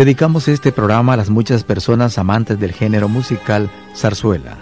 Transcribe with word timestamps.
Dedicamos 0.00 0.48
este 0.48 0.72
programa 0.72 1.12
a 1.12 1.16
las 1.18 1.28
muchas 1.28 1.62
personas 1.62 2.16
amantes 2.16 2.58
del 2.58 2.72
género 2.72 3.06
musical 3.06 3.70
zarzuela. 3.94 4.56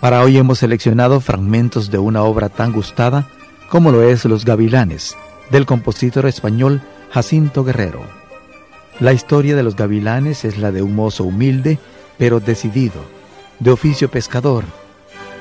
Para 0.00 0.22
hoy 0.22 0.38
hemos 0.38 0.60
seleccionado 0.60 1.20
fragmentos 1.20 1.90
de 1.90 1.98
una 1.98 2.22
obra 2.22 2.48
tan 2.48 2.72
gustada 2.72 3.28
como 3.68 3.92
lo 3.92 4.02
es 4.02 4.24
Los 4.24 4.46
Gavilanes, 4.46 5.14
del 5.50 5.66
compositor 5.66 6.24
español 6.24 6.80
Jacinto 7.10 7.64
Guerrero. 7.64 8.00
La 8.98 9.12
historia 9.12 9.56
de 9.56 9.62
los 9.62 9.76
gavilanes 9.76 10.46
es 10.46 10.56
la 10.56 10.72
de 10.72 10.80
un 10.80 10.94
mozo 10.94 11.24
humilde, 11.24 11.78
pero 12.16 12.40
decidido, 12.40 13.04
de 13.60 13.72
oficio 13.72 14.10
pescador, 14.10 14.64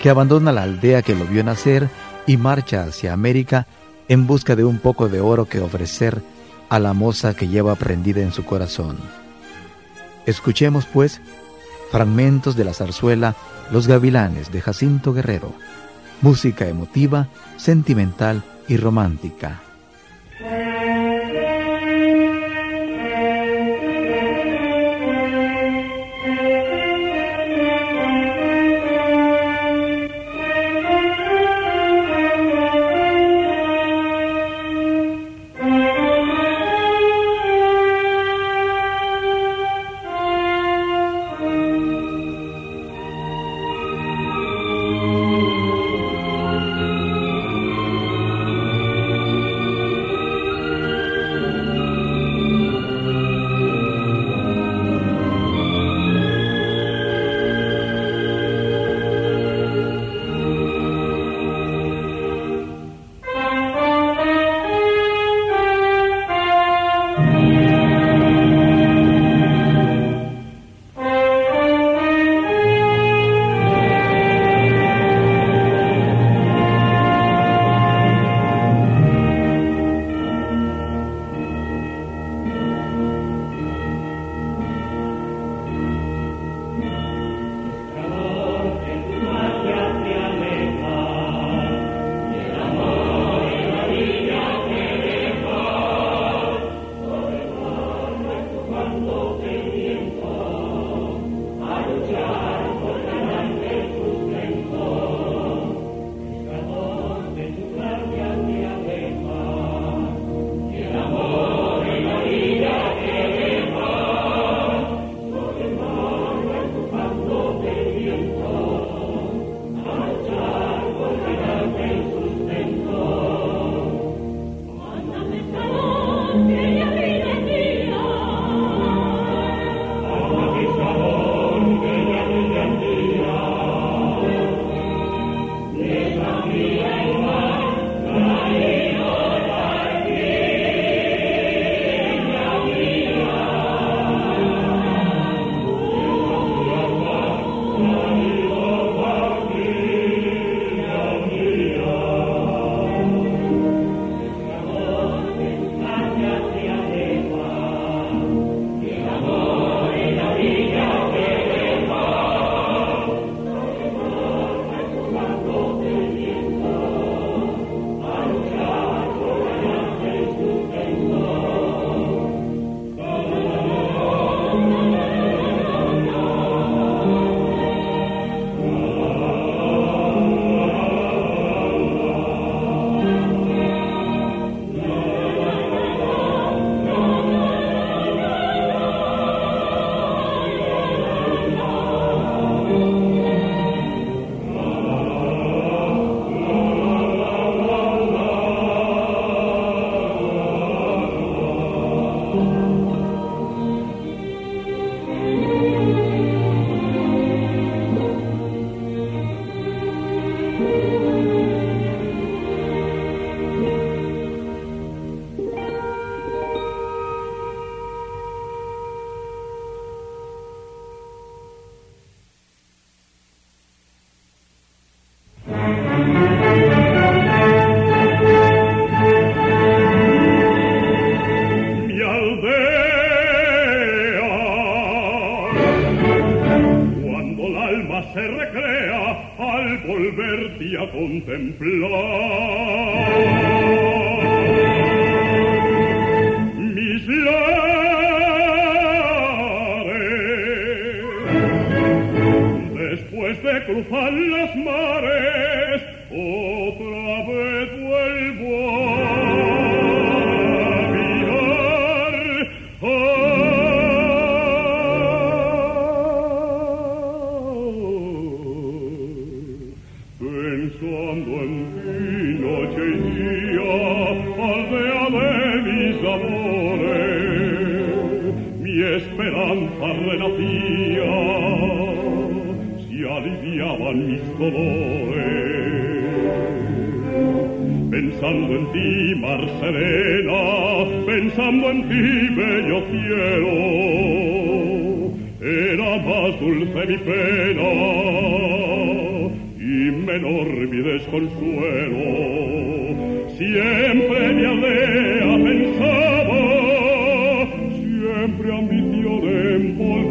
que 0.02 0.09
abandona 0.09 0.52
la 0.52 0.64
aldea 0.64 1.04
que 1.04 1.16
lo 1.16 1.23
vio 1.23 1.42
nacer 1.45 1.88
y 2.28 2.36
marcha 2.36 2.84
hacia 2.84 3.14
América 3.14 3.66
en 4.09 4.28
busca 4.28 4.58
de 4.58 4.66
un 4.66 4.80
poco 4.80 5.08
de 5.08 5.22
oro 5.22 5.45
que 5.45 5.62
ofrecer 5.62 6.22
a 6.73 6.80
la 6.80 6.94
moza 6.94 7.36
que 7.36 7.48
lleva 7.48 7.75
prendida 7.75 8.22
en 8.22 8.31
su 8.31 8.45
corazón. 8.45 8.98
Escuchemos, 10.25 10.88
pues, 10.88 11.22
fragmentos 11.92 12.56
de 12.56 12.64
la 12.64 12.73
zarzuela 12.73 13.36
Los 13.70 13.86
Gavilanes 13.86 14.52
de 14.52 14.59
Jacinto 14.59 15.14
Guerrero, 15.14 15.53
música 16.22 16.67
emotiva, 16.67 17.28
sentimental 17.58 18.42
y 18.67 18.78
romántica. 18.78 19.61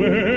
away. 0.06 0.31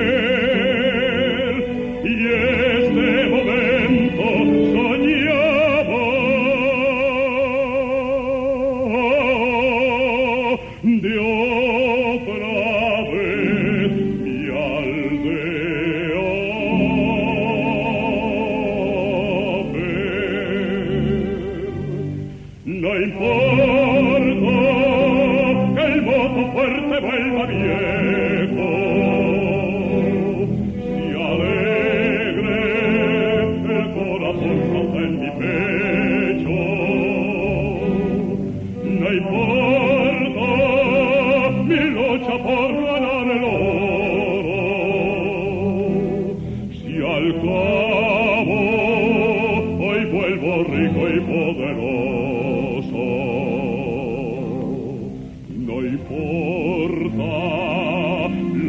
No 55.68 55.76
importa 55.86 57.32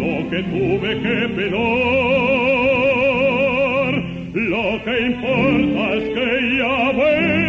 lo 0.01 0.13
que 0.31 0.39
tuve 0.43 0.91
que 1.01 1.17
penar, 1.37 1.63
lo 4.35 4.67
que 4.85 4.95
importa 5.07 5.83
es 5.95 6.05
que 6.15 6.29
ya 6.59 6.79
ves. 6.93 7.46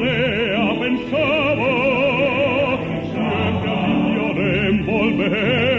mea 0.00 0.74
pensavo 0.80 1.70
sempre 3.12 3.70
a 3.70 3.86
migliore 3.86 4.82
volver 4.84 5.75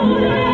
Thank 0.00 0.42
you. 0.42 0.47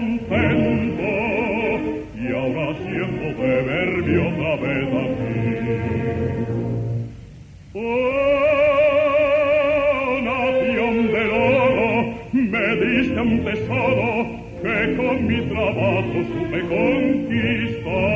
contento 0.00 1.12
y 2.16 2.32
ahora 2.32 2.72
siento 2.76 3.42
de 3.42 3.62
verme 3.62 4.18
otra 4.28 4.52
vez 4.56 4.88
aquí. 5.02 5.26
Oh, 7.74 7.78
nación 10.22 10.94
del 11.12 11.30
oro, 11.30 11.90
me 12.32 12.76
diste 12.76 13.20
un 13.20 13.44
tesoro 13.44 14.08
que 14.62 14.76
con 14.96 15.16
mi 15.26 15.40
trabajo 15.52 16.18
supe 16.32 16.60
conquistar. 16.60 18.10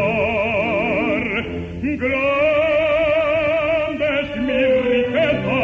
Grande 2.05 4.07
es 4.21 4.29
mi 4.37 4.63
riqueza, 4.91 5.61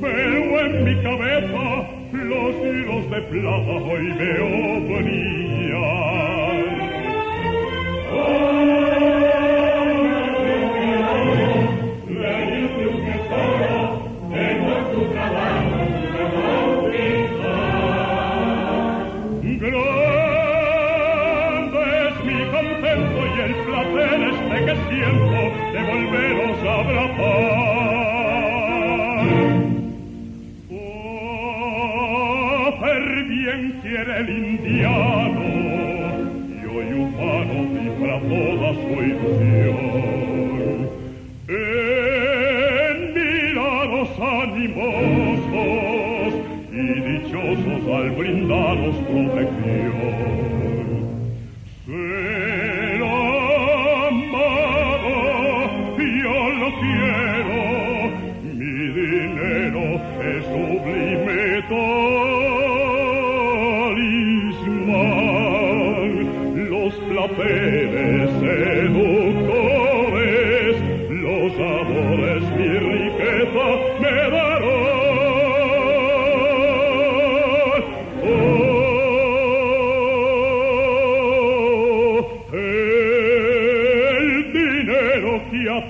pero 0.00 0.42
en 0.60 0.72
mi 0.84 0.94
cabeza 1.02 1.64
los 2.12 2.54
hilos 2.56 3.04
de 3.10 3.20
plata 3.22 3.72
hoy 3.72 4.06
veo 4.18 4.50
venir. 4.88 5.41
tiempo 25.02 25.52
de 25.72 25.82
volveros 25.82 26.62
a 26.62 26.80
abrazar. 26.80 27.41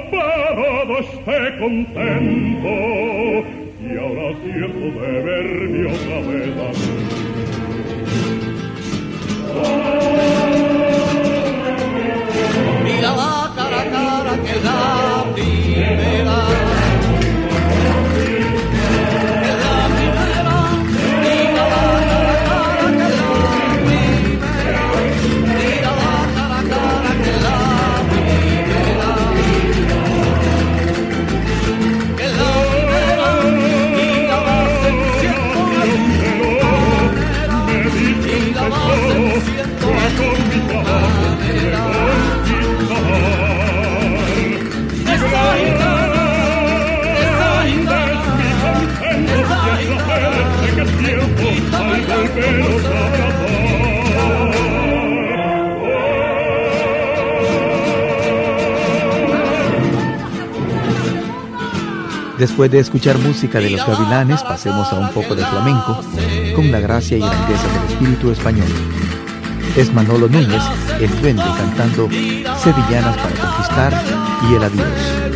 Comparado 0.00 0.94
esté 0.98 1.40
contento 1.58 2.74
y 3.82 3.90
ahora 3.96 4.28
cierto 4.42 4.86
de 5.00 5.10
ver 5.22 5.48
mi 5.70 5.82
Después 62.40 62.70
de 62.70 62.78
escuchar 62.78 63.18
música 63.18 63.58
de 63.58 63.68
los 63.68 63.86
gavilanes, 63.86 64.42
pasemos 64.42 64.90
a 64.94 64.98
un 64.98 65.10
poco 65.10 65.34
de 65.34 65.44
flamenco, 65.44 66.00
con 66.56 66.72
la 66.72 66.80
gracia 66.80 67.18
y 67.18 67.20
grandeza 67.20 67.68
del 67.68 67.92
espíritu 67.92 68.30
español. 68.30 68.66
Es 69.76 69.92
Manolo 69.92 70.26
Núñez, 70.26 70.62
el 70.98 71.20
duende, 71.20 71.44
cantando 71.58 72.08
Sevillanas 72.08 73.18
para 73.18 73.34
conquistar 73.34 74.04
y 74.50 74.54
el 74.54 74.62
adiós. 74.62 75.29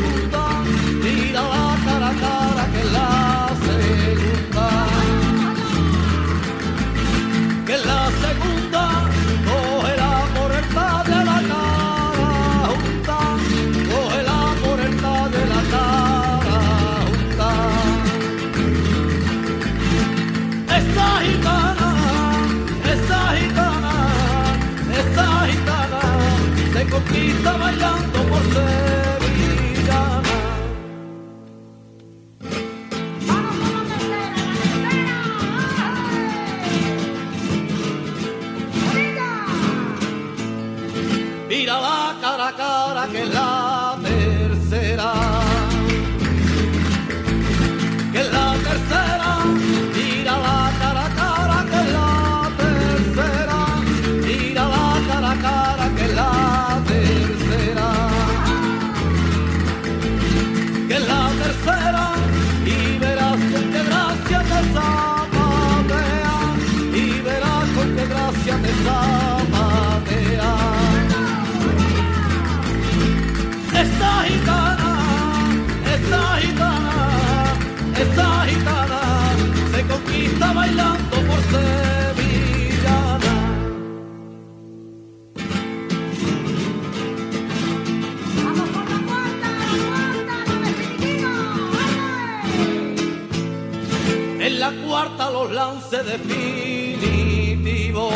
Definitivos. 96.04 98.12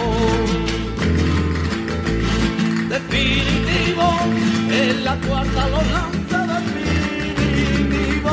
Definitivo, 2.89 4.09
en 4.71 5.05
la 5.05 5.17
cuarta 5.17 5.69
los 5.69 5.87
lances 5.91 6.47
definitivos. 6.55 8.33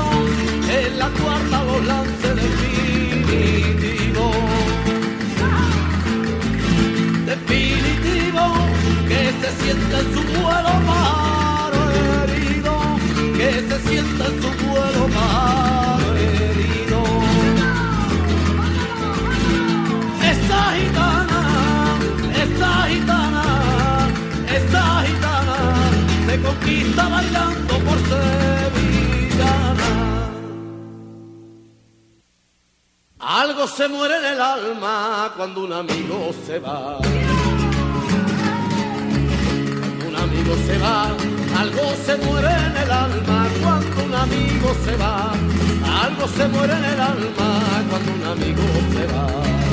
En 0.69 0.99
la 0.99 1.10
cuarta 1.10 1.63
los 1.63 1.84
lances 1.86 2.36
definitivos. 2.36 4.36
Definitivo, 7.25 8.54
que 9.08 9.34
se 9.41 9.49
sienta 9.63 9.99
en 9.99 10.13
su 10.13 10.21
conquista 26.65 27.08
bailando 27.10 27.73
por 27.80 27.97
sevillana. 28.10 29.89
Algo 33.19 33.67
se 33.67 33.88
muere 33.88 34.17
en 34.17 34.25
el 34.34 34.41
alma 34.41 35.32
cuando 35.38 35.63
un 35.63 35.73
amigo 35.73 36.34
se 36.45 36.60
va. 36.60 36.97
Cuando 39.80 40.08
un 40.08 40.15
amigo 40.15 40.56
se 40.67 40.78
va, 40.80 41.08
algo 41.60 41.95
se 42.06 42.17
muere 42.17 42.49
en 42.49 42.78
el 42.78 42.91
alma 42.91 43.47
cuando 43.62 44.04
un 44.06 44.15
amigo 44.15 44.75
se 44.84 44.97
va. 44.97 45.34
Algo 46.04 46.28
se 46.28 46.47
muere 46.47 46.73
en 46.73 46.84
el 46.84 46.99
alma 46.99 47.62
cuando 47.89 48.12
un 48.12 48.23
amigo 48.23 48.63
se 48.93 49.06
va 49.13 49.64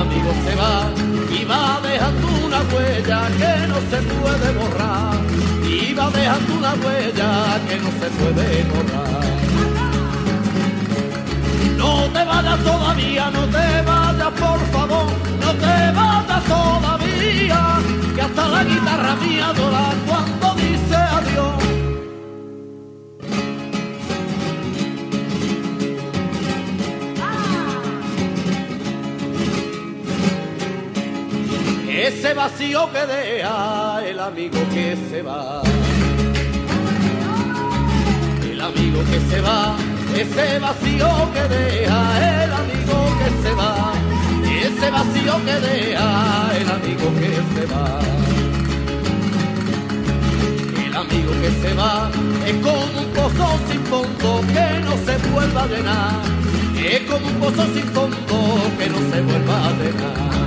amigo 0.00 0.30
se 0.44 0.54
va 0.54 0.90
y 1.38 1.44
va 1.44 1.80
dejando 1.82 2.26
una 2.46 2.60
huella 2.72 3.20
que 3.38 3.52
no 3.68 3.78
se 3.90 3.98
puede 4.12 4.48
borrar. 4.58 5.16
Y 5.64 5.94
va 5.94 6.10
dejando 6.10 6.54
una 6.54 6.72
huella 6.82 7.60
que 7.68 7.76
no 7.84 7.90
se 8.00 8.08
puede 8.18 8.64
borrar. 8.72 9.24
No 11.76 11.92
te 12.14 12.24
vayas 12.24 12.58
todavía, 12.64 13.30
no 13.30 13.42
te 13.56 13.82
vayas 13.90 14.32
por 14.44 14.60
favor, 14.74 15.06
no 15.44 15.50
te 15.64 15.76
vayas 15.98 16.44
todavía, 16.44 17.60
que 18.14 18.22
hasta 18.22 18.48
la 18.48 18.64
guitarra 18.64 19.14
mía 19.16 19.52
llora 19.56 19.86
cuando 20.06 20.47
ese 32.08 32.32
vacío 32.32 32.90
que 32.90 33.06
deja 33.06 34.00
el 34.06 34.18
amigo 34.18 34.58
que 34.72 34.96
se 35.10 35.20
va. 35.20 35.60
El 38.50 38.60
amigo 38.60 39.00
que 39.10 39.20
se 39.30 39.40
va, 39.42 39.76
ese 40.16 40.58
vacío 40.58 41.08
que 41.34 41.42
deja 41.54 42.44
el 42.44 42.52
amigo 42.52 42.96
que 43.20 43.28
se 43.42 43.54
va. 43.54 43.92
Ese 44.68 44.90
vacío 44.90 45.34
que 45.44 45.56
deja 45.66 46.50
el 46.60 46.70
amigo 46.70 47.06
que 47.20 47.30
se 47.54 47.66
va. 47.72 48.00
El 50.86 50.96
amigo 50.96 51.32
que 51.42 51.50
se 51.62 51.74
va 51.74 52.10
es 52.46 52.56
como 52.64 53.00
un 53.02 53.08
pozo 53.18 53.46
sin 53.70 53.82
fondo 53.84 54.40
que 54.54 54.80
no 54.80 54.94
se 55.04 55.14
vuelva 55.28 55.62
a 55.62 55.66
llenar. 55.66 56.22
Es 56.74 57.00
como 57.10 57.26
un 57.26 57.34
pozo 57.34 57.64
sin 57.74 57.86
fondo 57.96 58.36
que 58.78 58.88
no 58.88 58.98
se 59.10 59.20
vuelva 59.20 59.66
a 59.66 59.72
llenar. 59.72 60.37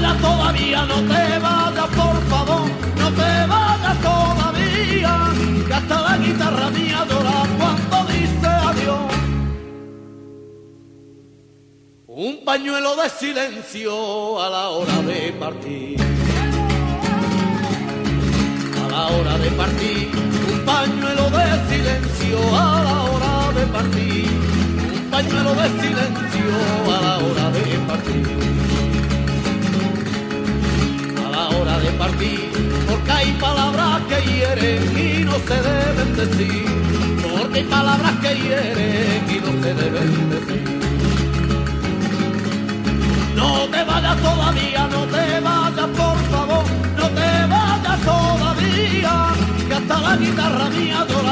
Vayas 0.00 0.20
todavía, 0.20 0.86
no 0.86 0.94
te 0.94 1.38
vayas 1.38 1.88
por 1.88 2.22
favor, 2.28 2.70
no 2.96 3.08
te 3.12 3.46
vayas 3.46 3.98
todavía, 4.00 5.28
que 5.66 5.74
hasta 5.74 6.00
la 6.00 6.16
guitarra 6.18 6.70
mía 6.70 7.06
llora 7.08 7.42
cuando 7.58 8.12
dice 8.12 8.46
adiós. 8.46 9.12
Un 12.06 12.44
pañuelo 12.44 12.96
de 12.96 13.08
silencio 13.10 14.40
a 14.42 14.50
la 14.50 14.68
hora 14.70 15.02
de 15.02 15.32
partir. 15.38 16.00
A 18.84 18.88
la 18.90 19.06
hora 19.08 19.38
de 19.38 19.50
partir, 19.50 20.10
un 20.52 20.64
pañuelo 20.64 21.30
de 21.30 21.46
silencio 21.68 22.38
a 22.56 22.82
la 22.82 23.02
hora 23.02 23.52
de 23.58 23.66
partir. 23.66 24.30
Un 24.94 25.10
pañuelo 25.10 25.54
de 25.54 25.68
silencio 25.80 26.46
a 26.86 27.00
la 27.00 27.18
hora 27.18 27.50
de 27.50 27.78
partir 27.86 28.59
de 31.78 31.90
partir, 31.92 32.50
porque 32.88 33.10
hay 33.12 33.32
palabras 33.32 34.02
que 34.08 34.20
hieren 34.28 34.82
y 34.98 35.24
no 35.24 35.36
se 35.48 35.56
deben 35.68 36.16
decir, 36.16 36.64
porque 37.22 37.58
hay 37.58 37.64
palabras 37.64 38.12
que 38.22 38.34
hieren 38.34 39.24
y 39.28 39.38
no 39.40 39.62
se 39.62 39.74
deben 39.74 40.30
decir. 40.30 40.80
No 43.36 43.50
te 43.72 43.84
vayas 43.84 44.16
todavía, 44.20 44.88
no 44.88 45.02
te 45.14 45.40
vayas 45.40 45.90
por 46.00 46.18
favor, 46.32 46.64
no 46.98 47.08
te 47.18 47.30
vayas 47.54 48.00
todavía, 48.04 49.12
que 49.68 49.74
hasta 49.74 50.00
la 50.00 50.16
guitarra 50.16 50.70
mía 50.70 51.06
llora 51.08 51.29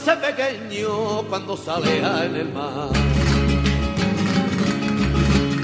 hace 0.00 0.16
pequeño 0.16 1.22
cuando 1.28 1.56
sale 1.56 1.98
en 1.98 2.36
el 2.36 2.52
mar. 2.54 2.88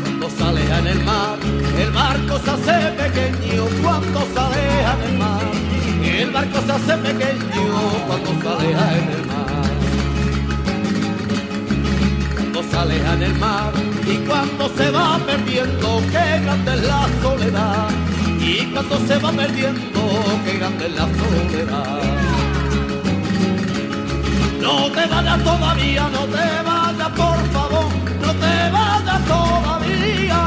Cuando 0.02 0.30
sale 0.30 0.60
en 0.78 0.86
el 0.88 1.04
mar, 1.04 1.38
el 1.78 1.90
barco 1.90 2.38
se 2.44 2.50
hace 2.50 2.90
pequeño 3.02 3.64
cuando 3.82 4.20
sale 4.34 4.62
en 4.92 5.02
el 5.08 5.18
mar. 5.18 5.42
El 6.04 6.30
barco 6.30 6.58
se 6.66 6.72
hace 6.72 6.96
pequeño 6.98 7.66
cuando 8.06 8.30
sale 8.42 8.70
en 8.72 9.08
el 9.16 9.26
mar. 9.26 9.66
Cuando 12.34 12.62
sale 12.70 12.96
en 12.96 13.22
el 13.22 13.34
mar 13.36 13.72
y 14.06 14.16
cuando 14.26 14.68
se 14.76 14.90
va 14.90 15.18
perdiendo, 15.24 16.02
qué 16.12 16.40
grande 16.44 16.74
es 16.74 16.82
la 16.82 17.08
soledad. 17.22 17.88
Y 18.38 18.66
cuando 18.66 18.98
se 18.98 19.18
va 19.18 19.32
perdiendo, 19.32 20.00
qué 20.44 20.58
grande 20.58 20.86
es 20.88 20.94
la 20.94 21.08
soledad. 21.20 22.25
No 24.66 24.90
te 24.90 25.06
vayas 25.06 25.44
todavía, 25.44 26.08
no 26.08 26.24
te 26.34 26.46
vayas 26.68 27.08
por 27.10 27.38
favor, 27.54 27.86
no 28.20 28.32
te 28.42 28.70
vayas 28.76 29.24
todavía, 29.24 30.38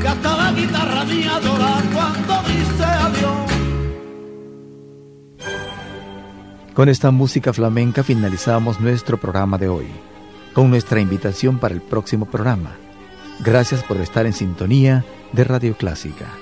que 0.00 0.08
hasta 0.08 0.36
la 0.36 0.52
guitarra 0.52 1.04
mía 1.06 1.40
llora 1.42 1.82
cuando 1.94 2.34
dice 2.48 2.84
adiós. 2.84 3.50
Con 6.74 6.88
esta 6.90 7.10
música 7.10 7.54
flamenca 7.54 8.02
finalizamos 8.02 8.78
nuestro 8.78 9.18
programa 9.18 9.56
de 9.56 9.68
hoy, 9.68 9.86
con 10.52 10.68
nuestra 10.68 11.00
invitación 11.00 11.58
para 11.58 11.72
el 11.72 11.80
próximo 11.80 12.26
programa. 12.26 12.76
Gracias 13.40 13.82
por 13.84 13.96
estar 13.96 14.26
en 14.26 14.34
sintonía 14.34 15.02
de 15.32 15.44
Radio 15.44 15.74
Clásica. 15.78 16.41